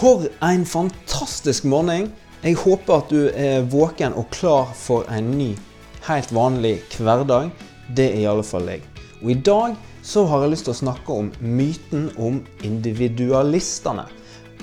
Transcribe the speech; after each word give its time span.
For 0.00 0.22
en 0.40 0.62
fantastisk 0.64 1.64
morgen. 1.68 2.06
Jeg 2.40 2.54
håper 2.56 2.94
at 2.94 3.10
du 3.12 3.26
er 3.36 3.66
våken 3.68 4.14
og 4.16 4.30
klar 4.32 4.70
for 4.72 5.04
en 5.12 5.26
ny, 5.36 5.50
helt 6.06 6.30
vanlig 6.32 6.78
hverdag. 6.96 7.50
Det 7.96 8.06
er 8.06 8.22
i 8.22 8.30
alle 8.30 8.46
fall 8.48 8.70
jeg. 8.72 8.80
Og 9.20 9.34
i 9.34 9.36
dag 9.44 9.76
så 10.00 10.24
har 10.30 10.40
jeg 10.40 10.54
lyst 10.54 10.64
til 10.70 10.72
å 10.72 10.78
snakke 10.78 11.18
om 11.20 11.28
myten 11.44 12.08
om 12.16 12.40
individualistene. 12.64 14.06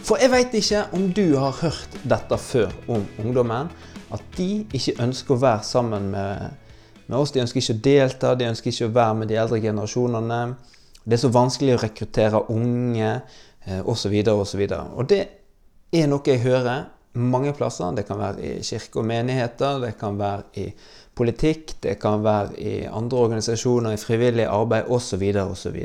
For 0.02 0.18
jeg 0.18 0.34
veit 0.34 0.58
ikke 0.58 0.88
om 0.98 1.05
du 1.13 1.38
har 1.38 1.54
hørt 1.62 2.02
dette 2.02 2.41
før 2.41 2.73
om 2.90 3.05
ungdommen. 3.22 3.70
At 4.09 4.26
de 4.40 4.66
ikke 4.73 4.98
ønsker 5.05 5.38
å 5.38 5.44
være 5.44 5.67
sammen 5.70 6.09
med, 6.16 6.58
med 7.05 7.20
oss. 7.20 7.35
De 7.35 7.45
ønsker 7.45 7.62
ikke 7.62 7.77
å 7.77 7.85
delta, 7.91 8.34
de 8.34 8.49
ønsker 8.55 8.73
ikke 8.73 8.90
å 8.90 8.98
være 9.04 9.22
med 9.22 9.30
de 9.30 9.38
eldre 9.38 9.62
generasjonene. 9.62 10.45
Det 11.05 11.13
er 11.13 11.27
så 11.27 11.30
vanskelig 11.30 11.77
å 11.77 11.84
rekruttere 11.85 12.48
unge 12.49 13.20
osv. 13.67 14.13
osv. 14.34 14.63
Og 14.95 15.09
det 15.09 15.23
er 15.94 16.08
noe 16.08 16.23
jeg 16.27 16.44
hører 16.44 16.85
mange 17.17 17.53
plasser. 17.58 17.95
Det 17.98 18.05
kan 18.08 18.20
være 18.21 18.44
i 18.44 18.53
kirke 18.66 19.02
og 19.02 19.08
menigheter, 19.09 19.81
det 19.84 19.98
kan 19.99 20.20
være 20.20 20.44
i 20.62 20.67
politikk, 21.17 21.77
det 21.84 21.98
kan 22.02 22.23
være 22.23 22.59
i 22.61 22.75
andre 22.85 23.17
organisasjoner, 23.25 23.94
i 23.94 24.02
frivillig 24.02 24.45
arbeid 24.45 24.89
osv. 24.94 25.23
osv. 25.44 25.77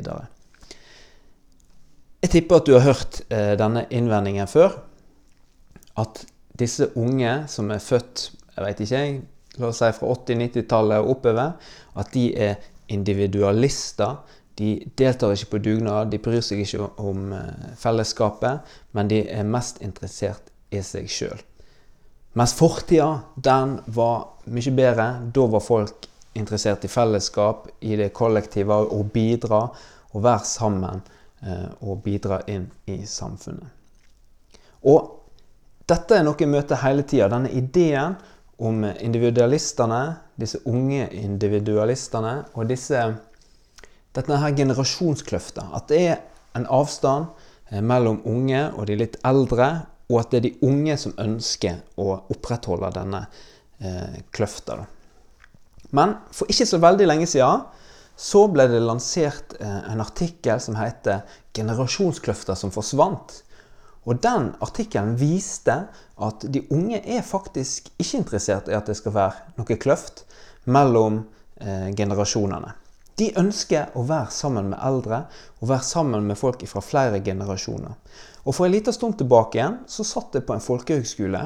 Jeg 2.22 2.30
tipper 2.30 2.60
at 2.60 2.66
du 2.68 2.76
har 2.76 2.86
hørt 2.86 3.22
eh, 3.30 3.54
denne 3.58 3.86
innvendingen 3.90 4.46
før. 4.46 4.76
At 5.98 6.24
disse 6.58 6.90
unge 6.96 7.42
som 7.48 7.70
er 7.72 7.82
født 7.82 8.30
jeg 8.52 8.64
vet 8.66 8.80
ikke, 8.84 9.04
la 9.60 9.68
oss 9.70 9.80
si 9.80 9.88
fra 9.96 10.12
80-90-tallet 10.12 11.00
og 11.00 11.14
oppover, 11.14 11.54
at 11.96 12.10
de 12.12 12.26
er 12.36 12.60
individualister. 12.92 14.18
De 14.58 14.74
deltar 14.98 15.32
ikke 15.32 15.54
på 15.54 15.62
dugnad, 15.64 16.10
de 16.12 16.20
bryr 16.20 16.42
seg 16.44 16.60
ikke 16.64 16.90
om 17.00 17.30
fellesskapet, 17.80 18.74
men 18.92 19.08
de 19.08 19.22
er 19.32 19.48
mest 19.48 19.80
interessert 19.82 20.52
i 20.72 20.82
seg 20.84 21.08
sjøl. 21.10 21.40
Mens 22.36 22.54
fortida, 22.56 23.08
den 23.36 23.78
var 23.92 24.26
mye 24.48 24.72
bedre. 24.76 25.08
Da 25.32 25.46
var 25.52 25.64
folk 25.64 26.06
interessert 26.34 26.84
i 26.84 26.90
fellesskap, 26.92 27.66
i 27.80 27.96
det 28.00 28.12
kollektive, 28.16 28.78
å 28.88 29.02
bidra, 29.04 29.66
og 30.12 30.24
være 30.24 30.48
sammen 30.48 31.02
og 31.80 32.02
bidra 32.04 32.42
inn 32.52 32.68
i 32.86 33.02
samfunnet. 33.08 33.68
Og 34.88 35.10
dette 35.88 36.16
er 36.16 36.24
noe 36.24 36.38
jeg 36.38 36.50
møter 36.50 36.80
hele 36.84 37.04
tida. 37.08 37.28
Denne 37.32 37.50
ideen 37.50 38.16
om 38.62 38.84
individualistene, 38.92 40.02
disse 40.38 40.60
unge 40.70 41.08
individualistene 41.18 42.36
og 42.54 42.70
disse 42.70 43.00
dette 44.16 44.38
her 44.42 44.56
generasjonskløfta. 44.56 45.68
At 45.76 45.88
det 45.92 46.02
er 46.12 46.20
en 46.58 46.68
avstand 46.68 47.32
mellom 47.80 48.20
unge 48.28 48.66
og 48.76 48.86
de 48.90 48.98
litt 49.00 49.16
eldre, 49.24 49.70
og 50.12 50.18
at 50.20 50.32
det 50.32 50.40
er 50.40 50.48
de 50.48 50.68
unge 50.68 50.96
som 51.00 51.14
ønsker 51.20 51.78
å 52.00 52.08
opprettholde 52.32 52.90
denne 52.98 53.22
eh, 53.80 54.18
kløfta. 54.34 54.82
Men 55.96 56.18
for 56.32 56.50
ikke 56.52 56.68
så 56.68 56.80
veldig 56.82 57.08
lenge 57.08 57.28
siden 57.30 57.64
så 58.18 58.44
ble 58.52 58.66
det 58.68 58.82
lansert 58.84 59.56
eh, 59.60 59.80
en 59.92 60.04
artikkel 60.04 60.60
som 60.60 60.76
heter 60.76 61.24
'Generasjonskløfta 61.52 62.56
som 62.56 62.72
forsvant'. 62.72 63.40
Og 64.04 64.18
den 64.22 64.50
artikkelen 64.60 65.14
viste 65.16 65.76
at 66.18 66.44
de 66.52 66.64
unge 66.74 67.00
er 67.06 67.22
faktisk 67.22 67.88
ikke 67.98 68.18
interessert 68.18 68.68
i 68.68 68.76
at 68.76 68.86
det 68.86 68.96
skal 68.98 69.14
være 69.14 69.56
noe 69.56 69.78
kløft 69.78 70.24
mellom 70.64 71.22
eh, 71.60 71.92
generasjonene. 71.96 72.74
De 73.20 73.28
ønsker 73.38 73.92
å 73.98 74.04
være 74.08 74.32
sammen 74.32 74.70
med 74.72 74.80
eldre 74.82 75.24
og 75.60 75.68
være 75.68 75.86
sammen 75.86 76.24
med 76.28 76.38
folk 76.40 76.62
fra 76.68 76.80
flere 76.84 77.20
generasjoner. 77.24 77.98
Og 78.44 78.54
For 78.56 78.66
en 78.66 78.74
liten 78.74 78.94
stund 78.94 79.18
tilbake 79.20 79.58
igjen 79.58 79.82
så 79.90 80.06
satt 80.06 80.34
jeg 80.34 80.46
på 80.48 80.56
en 80.56 80.64
folkehøgskole 80.64 81.42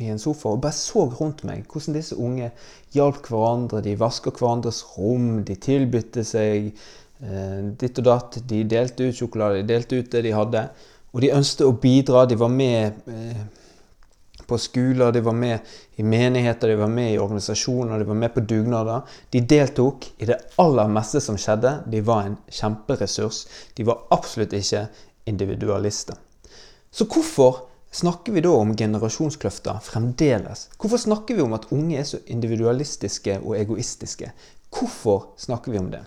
i 0.00 0.08
en 0.12 0.20
sofa 0.20 0.52
og 0.52 0.62
bare 0.64 0.76
så 0.76 1.04
rundt 1.18 1.42
meg 1.48 1.66
hvordan 1.68 1.96
disse 1.96 2.16
unge 2.16 2.50
hjalp 2.94 3.26
hverandre. 3.28 3.82
De 3.84 3.96
vaska 3.98 4.32
hverandres 4.36 4.82
rom, 4.96 5.42
de 5.46 5.56
tilbydde 5.56 6.24
seg 6.26 6.70
eh, 6.70 7.58
ditt 7.80 8.00
og 8.02 8.08
datt. 8.08 8.38
De 8.48 8.62
delte 8.68 9.08
ut 9.08 9.18
sjokolade, 9.18 9.62
de 9.62 9.74
delte 9.74 10.00
ut 10.00 10.12
det 10.12 10.24
de 10.28 10.36
hadde. 10.36 10.66
Og 11.12 11.24
de 11.24 11.34
ønsket 11.34 11.66
å 11.66 11.74
bidra. 11.76 12.24
De 12.28 12.38
var 12.40 12.52
med 12.52 13.02
eh, 13.10 13.42
på 14.46 14.58
skoler, 14.58 15.12
de 15.12 15.20
var 15.20 15.32
med 15.32 15.58
i 15.96 16.02
menigheter, 16.02 16.68
de 16.68 16.76
var 16.76 16.88
med 16.88 17.12
i 17.14 17.18
organisasjoner, 17.18 17.98
de 17.98 18.04
var 18.04 18.14
med 18.14 18.34
på 18.34 18.40
dugnader. 18.40 19.02
De 19.30 19.40
deltok 19.40 20.08
i 20.18 20.28
det 20.28 20.38
aller 20.60 20.88
meste 20.92 21.20
som 21.20 21.38
skjedde. 21.40 21.78
De 21.86 22.00
var 22.04 22.26
en 22.26 22.38
kjemperessurs. 22.48 23.44
De 23.76 23.86
var 23.88 24.06
absolutt 24.14 24.56
ikke 24.56 24.86
individualister. 25.30 26.16
Så 26.90 27.06
hvorfor 27.08 27.66
snakker 27.92 28.32
vi 28.32 28.42
da 28.44 28.54
om 28.56 28.74
generasjonskløfter 28.76 29.80
fremdeles? 29.84 30.68
Hvorfor 30.80 31.00
snakker 31.00 31.36
vi 31.36 31.44
om 31.44 31.54
at 31.56 31.68
unge 31.72 32.00
er 32.00 32.08
så 32.08 32.20
individualistiske 32.26 33.38
og 33.44 33.56
egoistiske? 33.60 34.32
Hvorfor 34.72 35.30
snakker 35.40 35.72
vi 35.72 35.80
om 35.80 35.92
det? 35.92 36.02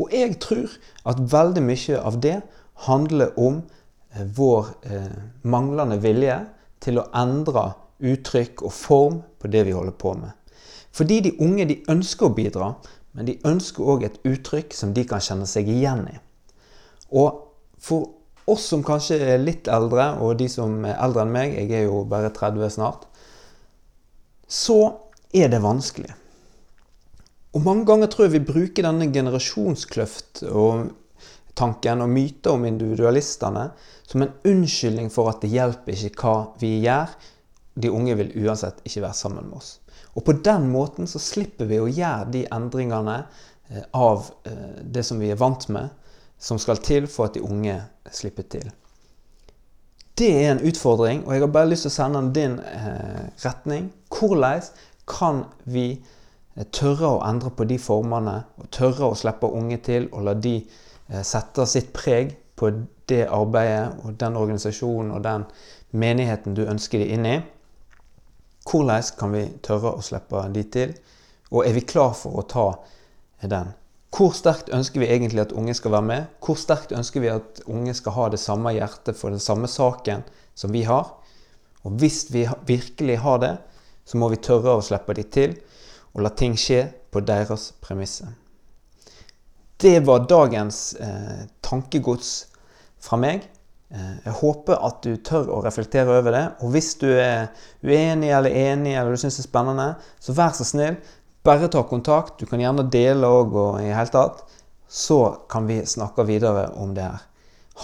Og 0.00 0.10
jeg 0.12 0.38
tror 0.42 0.72
at 1.06 1.20
veldig 1.32 1.62
mye 1.62 2.00
av 2.00 2.18
det 2.24 2.38
handler 2.88 3.36
om 3.38 3.62
eh, 4.12 4.26
vår 4.36 4.72
eh, 4.90 5.16
manglende 5.42 6.00
vilje 6.02 6.40
til 6.84 7.00
å 7.00 7.08
endre 7.16 7.72
uttrykk 8.04 8.64
og 8.66 8.74
form 8.74 9.20
på 9.40 9.50
det 9.52 9.64
vi 9.68 9.74
holder 9.76 9.96
på 9.98 10.14
med. 10.18 10.32
Fordi 10.94 11.20
de 11.24 11.36
unge 11.42 11.66
de 11.70 11.80
ønsker 11.90 12.28
å 12.28 12.34
bidra, 12.36 12.74
men 13.14 13.28
de 13.28 13.38
ønsker 13.46 13.86
òg 13.94 14.04
et 14.06 14.20
uttrykk 14.26 14.74
som 14.76 14.92
de 14.94 15.06
kan 15.08 15.22
kjenne 15.22 15.46
seg 15.50 15.70
igjen 15.70 16.04
i. 16.10 16.18
Og 17.14 17.40
for 17.82 18.12
oss 18.50 18.66
som 18.70 18.84
kanskje 18.84 19.18
er 19.22 19.42
litt 19.42 19.70
eldre, 19.70 20.12
og 20.20 20.36
de 20.38 20.48
som 20.50 20.76
er 20.86 20.98
eldre 21.00 21.24
enn 21.24 21.32
meg, 21.34 21.54
jeg 21.56 21.72
er 21.78 21.86
jo 21.88 22.02
bare 22.08 22.32
30 22.34 22.76
snart, 22.76 23.06
så 24.50 24.78
er 25.34 25.50
det 25.50 25.62
vanskelig. 25.64 26.12
Og 27.54 27.62
mange 27.62 27.86
ganger 27.86 28.10
tror 28.10 28.26
jeg 28.26 28.34
vi 28.34 28.46
bruker 28.50 28.86
denne 28.86 29.08
generasjonskløft 29.14 30.42
og 30.50 30.90
tanken 31.54 32.02
og 32.04 32.10
myter 32.10 32.54
om 32.54 32.66
individualistene 32.66 33.68
som 34.06 34.22
en 34.22 34.34
unnskyldning 34.44 35.10
for 35.12 35.30
at 35.30 35.42
det 35.44 35.52
hjelper 35.54 36.06
ikke 36.08 36.26
hva 36.26 36.36
vi 36.60 36.76
gjør. 36.84 37.14
De 37.74 37.90
unge 37.90 38.16
vil 38.18 38.32
uansett 38.44 38.82
ikke 38.84 39.06
være 39.06 39.18
sammen 39.18 39.48
med 39.48 39.58
oss. 39.58 39.72
Og 40.14 40.24
på 40.26 40.36
den 40.46 40.68
måten 40.70 41.08
så 41.10 41.18
slipper 41.22 41.66
vi 41.70 41.80
å 41.82 41.90
gjøre 41.90 42.30
de 42.34 42.44
endringene 42.54 43.18
eh, 43.22 43.84
av 43.96 44.30
eh, 44.46 44.80
det 44.82 45.02
som 45.06 45.18
vi 45.22 45.32
er 45.34 45.40
vant 45.40 45.66
med, 45.74 45.90
som 46.38 46.60
skal 46.60 46.82
til 46.84 47.08
for 47.10 47.28
at 47.28 47.38
de 47.38 47.42
unge 47.42 47.80
slipper 48.14 48.46
til. 48.50 48.70
Det 50.14 50.30
er 50.44 50.52
en 50.52 50.62
utfordring, 50.62 51.24
og 51.26 51.34
jeg 51.34 51.42
har 51.42 51.50
bare 51.50 51.70
lyst 51.72 51.88
til 51.88 51.90
å 51.90 51.96
sende 51.96 52.20
den 52.22 52.34
din 52.36 52.58
eh, 52.62 53.24
retning. 53.42 53.88
Hvordan 54.14 54.68
kan 55.10 55.42
vi 55.66 55.88
tørre 56.70 57.16
å 57.16 57.22
endre 57.26 57.50
på 57.50 57.66
de 57.66 57.80
formene, 57.82 58.36
og 58.62 58.70
tørre 58.70 59.10
å 59.10 59.18
slippe 59.18 59.50
unge 59.50 59.80
til, 59.82 60.06
og 60.12 60.28
la 60.28 60.36
de 60.38 60.60
sette 61.22 61.66
sitt 61.68 61.92
preg 61.96 62.32
på 62.56 62.70
det 63.10 63.24
arbeidet 63.28 64.04
og 64.04 64.16
den 64.20 64.36
organisasjonen 64.40 65.12
og 65.14 65.24
den 65.24 65.44
menigheten 65.92 66.56
du 66.56 66.64
ønsker 66.64 67.02
de 67.02 67.08
inn 67.14 67.28
i. 67.28 67.38
Hvordan 68.64 69.08
kan 69.18 69.34
vi 69.34 69.44
tørre 69.62 69.96
å 69.98 70.04
slippe 70.04 70.40
de 70.54 70.62
til? 70.72 70.94
Og 71.52 71.66
er 71.66 71.74
vi 71.76 71.84
klar 71.84 72.14
for 72.16 72.40
å 72.40 72.46
ta 72.48 72.68
den? 73.44 73.74
Hvor 74.14 74.30
sterkt 74.36 74.70
ønsker 74.72 75.02
vi 75.02 75.10
egentlig 75.10 75.42
at 75.42 75.52
unge 75.58 75.74
skal 75.74 75.96
være 75.96 76.08
med? 76.08 76.26
Hvor 76.40 76.58
sterkt 76.58 76.94
ønsker 76.94 77.20
vi 77.20 77.32
at 77.32 77.60
unge 77.66 77.94
skal 77.98 78.14
ha 78.14 78.28
det 78.30 78.40
samme 78.40 78.72
hjertet 78.76 79.18
for 79.18 79.34
den 79.34 79.42
samme 79.42 79.68
saken 79.68 80.22
som 80.54 80.72
vi 80.72 80.84
har? 80.86 81.10
Og 81.84 81.98
hvis 82.00 82.28
vi 82.32 82.46
virkelig 82.66 83.18
har 83.26 83.42
det, 83.42 83.56
så 84.06 84.20
må 84.20 84.30
vi 84.32 84.40
tørre 84.40 84.78
å 84.78 84.84
slippe 84.84 85.16
de 85.18 85.26
til 85.26 85.58
og 86.14 86.22
la 86.22 86.30
ting 86.30 86.54
skje 86.58 86.86
på 87.10 87.24
deres 87.26 87.72
premisser. 87.82 88.30
Det 89.84 90.00
var 90.00 90.18
dagens 90.18 90.94
eh, 90.94 91.44
tankegods 91.60 92.46
fra 93.04 93.18
meg. 93.20 93.42
Eh, 93.92 94.14
jeg 94.24 94.36
håper 94.38 94.80
at 94.80 95.04
du 95.04 95.18
tør 95.20 95.50
å 95.52 95.58
reflektere 95.60 96.08
over 96.22 96.32
det. 96.32 96.44
Og 96.64 96.72
hvis 96.72 96.94
du 97.02 97.10
er 97.10 97.50
uenig 97.84 98.32
eller 98.32 98.56
enig 98.62 98.94
eller 98.96 99.12
du 99.12 99.20
syns 99.20 99.36
det 99.36 99.44
er 99.44 99.50
spennende, 99.50 99.88
så 100.16 100.38
vær 100.40 100.56
så 100.56 100.64
snill, 100.64 100.96
bare 101.44 101.68
ta 101.68 101.84
kontakt. 101.84 102.38
Du 102.40 102.48
kan 102.48 102.64
gjerne 102.64 102.88
dele 102.88 103.28
òg 103.28 103.52
og 103.52 103.80
i 103.84 103.92
hele 103.92 104.08
tatt. 104.08 104.40
Så 104.88 105.20
kan 105.52 105.68
vi 105.68 105.82
snakke 105.84 106.24
videre 106.32 106.70
om 106.80 106.96
det 106.96 107.04
her. 107.04 107.30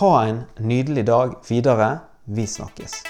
Ha 0.00 0.14
en 0.25 0.44
nydelig 0.56 1.05
dag 1.12 1.37
videre. 1.52 1.99
Vi 2.25 2.49
snakkes. 2.49 3.02